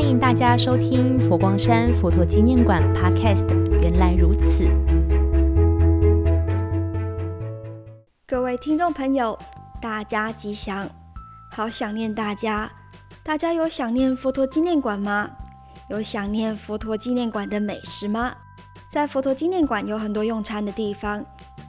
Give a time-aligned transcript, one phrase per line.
[0.00, 3.46] 欢迎大家收听佛光山佛陀纪念馆 Podcast。
[3.82, 4.64] 原来如此，
[8.26, 9.38] 各位听众朋友，
[9.78, 10.88] 大家吉祥，
[11.52, 12.72] 好想念大家。
[13.22, 15.30] 大家有想念佛陀纪念馆吗？
[15.90, 18.34] 有想念佛陀纪念馆的美食吗？
[18.90, 21.22] 在佛陀纪念馆有很多用餐的地方，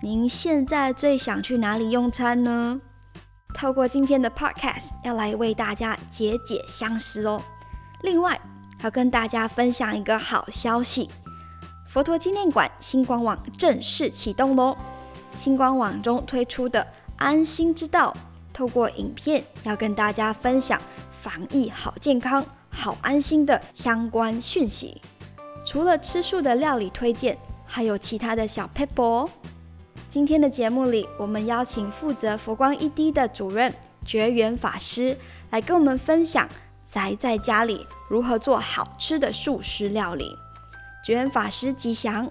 [0.00, 2.80] 您现在最想去哪里用餐呢？
[3.52, 7.42] 透过今天的 Podcast，要来为大家解解相思哦。
[8.02, 8.40] 另外，
[8.82, 11.08] 要跟大家分享一个好消息：
[11.88, 14.76] 佛陀纪念馆新官网正式启动喽！
[15.36, 16.86] 新官网中推出的
[17.16, 18.14] 安心之道，
[18.52, 20.80] 透过影片要跟大家分享
[21.10, 25.00] 防疫好健康、好安心的相关讯息。
[25.64, 29.30] 除了吃素的料理推荐，还有其他的小撇步哦。
[30.08, 33.72] 今天的节目里，我们邀请负责佛光一滴的主任
[34.04, 35.16] 觉缘法师
[35.50, 36.48] 来跟我们分享
[36.92, 40.36] 宅在家里如何做好吃的素食料理。
[41.02, 42.30] 觉缘法师吉祥，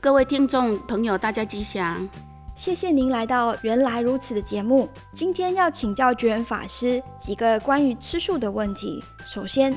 [0.00, 2.08] 各位听众朋友，大家吉祥。
[2.56, 4.88] 谢谢您来到《原来如此》的节目。
[5.12, 9.04] 今天要请教觉缘法师几个关于吃素的问题。
[9.26, 9.76] 首先，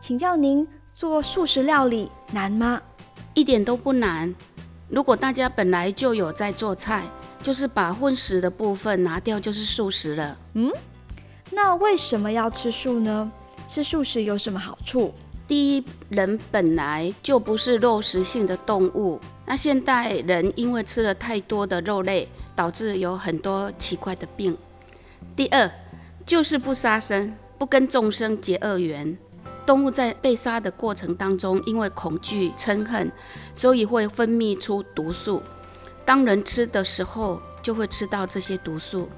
[0.00, 2.80] 请教您做素食料理难吗？
[3.34, 4.32] 一点都不难。
[4.88, 7.02] 如果大家本来就有在做菜，
[7.42, 10.38] 就是把荤食的部分拿掉，就是素食了。
[10.54, 10.70] 嗯，
[11.50, 13.32] 那为什么要吃素呢？
[13.72, 15.14] 吃素食有什么好处？
[15.48, 24.54] 第一，人本来就不是肉食性的动物，那现代人因为吃了太多的肉类，导致有很多奇怪的病。
[25.34, 25.70] 第二，
[26.26, 29.16] 就是不杀生，不跟众生结恶缘。
[29.64, 33.10] 动物在被杀的过程当中，因为恐惧、嗔恨，
[33.54, 35.42] 所以会分泌出毒素。
[36.04, 39.08] 当人吃的时候，就会吃到这些毒素。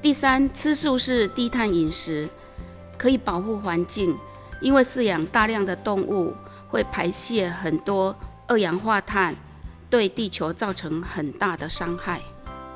[0.00, 2.28] 第三，吃素是低碳饮食，
[3.04, 4.16] 可以保护环境，
[4.62, 6.32] 因为饲养大量的动物
[6.70, 8.16] 会排泄很多
[8.46, 9.36] 二氧化碳，
[9.90, 12.18] 对地球造成很大的伤害。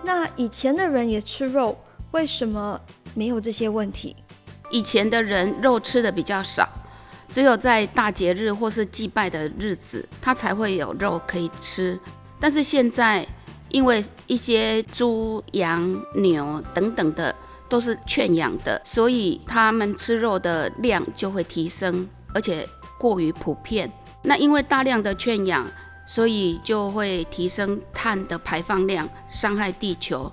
[0.03, 1.79] 那以前的人也吃肉，
[2.11, 2.79] 为什么
[3.15, 4.15] 没有这些问题？
[4.71, 6.69] 以前的人肉吃的比较少。
[7.31, 11.99] 只有在大节日或是祭拜的日子，他才会有肉可以吃。
[12.39, 13.27] 但是现在，
[13.71, 17.35] 因为一些猪、羊、牛等等的
[17.69, 22.67] 都是圈养的，所以他们吃肉的量就会提升，而且
[22.99, 23.91] 过于普遍。
[24.23, 25.67] 那因为大量的圈养，
[26.07, 30.31] 所以就会提升碳的排放量，伤害地球。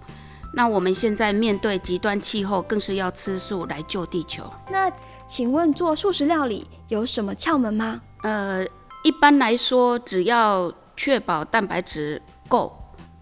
[0.53, 4.50] 那我们现在面对极端气候，更是要吃素来救地球。
[4.72, 4.90] 那
[5.28, 8.02] 请问做素食料理有什么窍门吗？
[8.23, 8.66] 呃，
[9.03, 12.73] 一般来说，只要确保蛋白质够，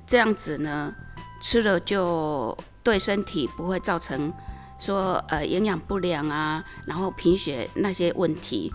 [0.05, 0.93] 这样子呢，
[1.41, 4.31] 吃了就对身体不会造成
[4.77, 8.71] 说呃营养不良啊，然后贫血那些问题。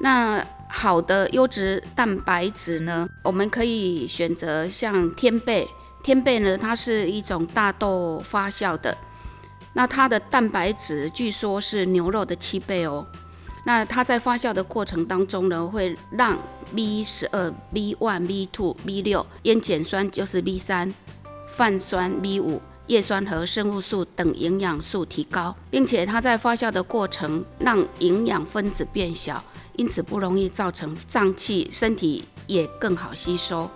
[0.00, 5.66] 那好的优质蛋白质呢，我们可以选择像天贝，
[6.04, 8.96] 天贝呢，它是一种大豆发酵的。
[9.72, 13.06] 那它的蛋白质据说是牛肉的七倍哦。
[13.64, 16.38] 那它在发酵的过程当中呢，会让
[16.74, 20.92] B 十二、B one、B two、B 六烟碱酸就是 B 三、
[21.56, 29.42] 泛酸 B 五、叶酸和生物素等营养素提高，并且它在发酵的过程让营养分子变小，
[29.76, 33.70] 因此不容易造成胀气，身体也更好吸收。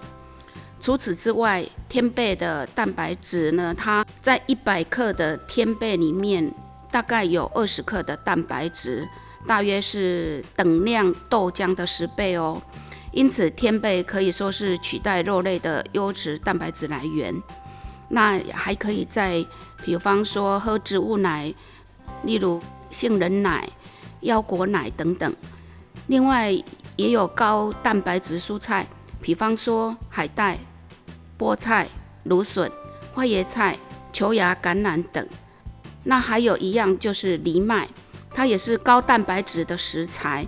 [0.81, 6.53] 除此之外，天贝的蛋白质呢，它在一百克的天贝里面，
[6.91, 9.07] 大概有二十克的蛋白质，
[9.47, 12.61] 大约是等量豆浆的十倍哦。
[13.13, 17.35] 因此，天贝可以说是取代肉类的优质蛋白质来源。
[18.15, 19.43] 那还可以在，
[19.83, 21.53] 比方说喝植物奶，
[22.25, 23.67] 例如杏仁奶、
[24.21, 25.35] 腰果奶等等。
[26.09, 26.53] 另外，
[26.97, 28.87] 也有高蛋白质蔬菜，
[29.23, 30.59] 比方说海带。
[31.39, 31.89] 菠菜、
[32.25, 32.71] 芦笋、
[33.13, 33.77] 花椰菜、
[34.13, 35.27] 球芽橄榄等，
[36.05, 37.89] 那还有一样就是藜麦，
[38.31, 40.47] 它也是高蛋白质的食材。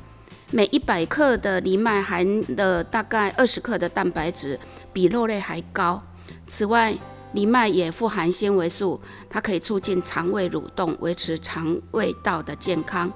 [0.52, 2.24] 每一百克的藜麦含
[2.56, 4.60] 了大概二十克的蛋白质，
[4.92, 6.00] 比肉类还高。
[6.46, 6.94] 此外，
[7.34, 13.12] 藜麦也富含纤维素，它可以促进肠胃蠕动，维持肠胃道的健康。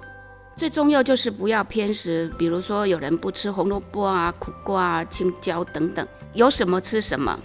[0.56, 6.05] 最重要就是不要偏食，比如说有人不吃红萝卜啊、苦瓜啊、青椒等等，
[6.35, 7.38] 有什么吃什么。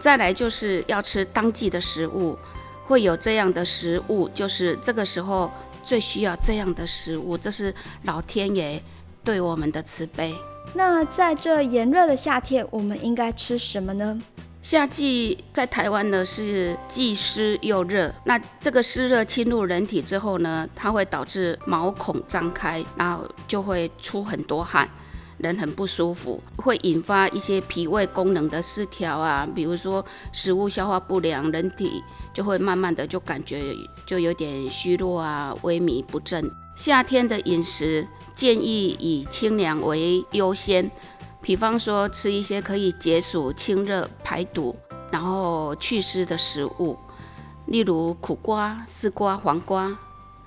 [0.00, 2.36] 再来就是要吃当季的食物，
[2.86, 5.48] 会有这样的食物，就是这个时候
[5.84, 8.82] 最需要这样的食物，这是老天爷
[9.22, 10.34] 对我们的慈悲。
[10.74, 14.20] 那在这炎热的夏天，我们应该吃什么呢？
[14.64, 24.88] 夏季在台湾呢是既湿又热，那这个湿热侵入人体之后呢，它会导致毛孔张开，然后就会出很多汗，
[25.36, 30.02] 人很不舒服，会引发一些脾胃功能的失调啊，比如说
[30.32, 32.02] 食物消化不良，人体
[32.32, 33.76] 就会慢慢的就感觉
[34.06, 36.50] 就有点虚弱啊，萎靡不振。
[36.74, 40.90] 夏天的饮食建议以清凉为优先。
[41.44, 44.74] 比方说，吃一些可以解暑、清热、排毒，
[45.10, 46.98] 然后祛湿的食物，
[47.66, 49.94] 例如苦瓜、丝瓜、黄瓜，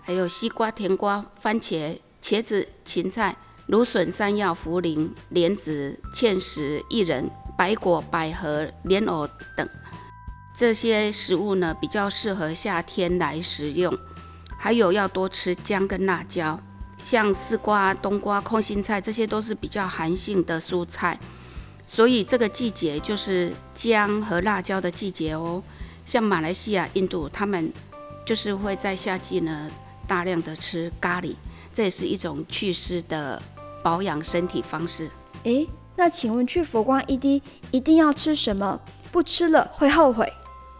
[0.01, 9.69] 还有西瓜、甜瓜、番茄、茄子、芹菜、芦笋、山药、茯苓、莲子、芡实、薏仁、白果、百合、莲藕等。
[10.57, 13.95] 这些食物呢，比较适合夏天来食用。
[14.57, 16.59] 还有要多吃姜跟辣椒。
[17.09, 21.17] 像丝瓜、冬瓜、空心菜，这些都是比较寒性的蔬菜，
[21.87, 25.63] 所以这个季节就是姜和辣椒的季节哦。
[26.05, 27.71] 像马来西亚、印度，他们
[28.25, 29.71] 就是会在夏季呢
[30.05, 31.33] 大量的吃咖喱，
[31.71, 33.41] 这也是一种祛湿的
[33.81, 35.09] 保养身体方式。
[35.43, 35.65] 诶，
[35.95, 38.77] 那请问去佛光 ED 一定要吃什么？
[39.13, 40.29] 不吃了会后悔？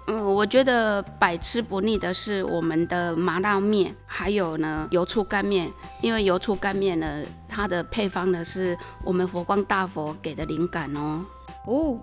[0.10, 5.70] 嗯，我觉得百吃不腻的是我们的麻辣面，还有呢油醋干面。
[6.02, 11.26] 因为油醋干面呢，它的配方呢是我们佛光大佛给的灵感哦。
[11.66, 12.00] 哦，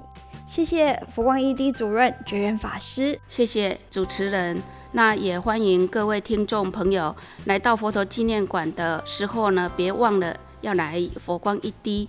[0.47, 4.63] 谢谢佛光一 d 主任觉缘法师，谢谢主持人。
[4.93, 7.17] 那也欢迎各位听众朋友
[7.47, 12.07] 来到佛陀纪念馆的时候呢，别忘了要来佛光 ED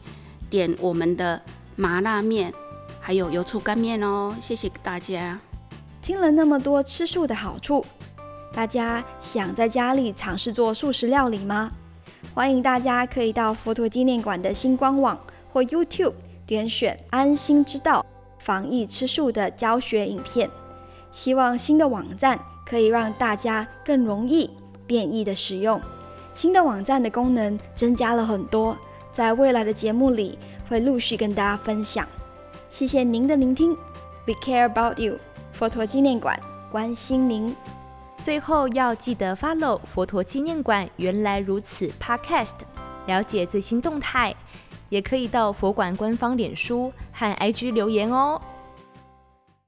[0.50, 1.42] 点我们的
[1.78, 2.54] 麻辣面，
[3.00, 4.36] 还有油醋干面哦。
[4.42, 5.40] 谢谢大家。
[6.06, 7.84] 听了那么多吃素的好处，
[8.54, 11.72] 大家想在家里尝试做素食料理吗？
[12.32, 15.20] 欢迎大家可以到佛陀纪念馆的新官网
[15.52, 16.14] 或 YouTube
[16.46, 18.06] 点选“安心之道”
[18.38, 20.48] 防疫吃素的教学影片。
[21.12, 24.48] 希望新的网站可以让大家更容易、
[24.86, 25.82] 便易的使用。
[26.36, 28.78] 新的网站的功能增加了很多，
[29.12, 30.38] 在未来的节目里
[30.70, 32.08] 会陆续跟大家分享。
[32.70, 33.74] 谢谢您的聆听
[34.28, 35.18] ，We care about you。
[35.58, 36.38] 佛陀纪念馆
[36.70, 37.56] 关心您。
[38.22, 42.56] 最后要记得 follow 佛陀纪念馆原来如此 Podcast，
[43.08, 44.36] 了解最新动态，
[44.90, 48.42] 也可以到佛馆官方脸书和 IG 留言哦。